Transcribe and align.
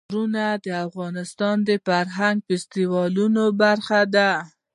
غرونه 0.09 0.43
د 0.65 0.67
افغانستان 0.87 1.55
د 1.69 1.69
فرهنګي 1.85 2.43
فستیوالونو 2.47 3.43
برخه 3.61 3.99
ده. 4.15 4.31